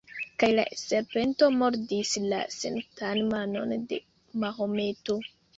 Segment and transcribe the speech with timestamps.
[0.43, 4.01] Kaj la serpento mordis la sanktan manon de
[4.47, 5.21] Mahometo.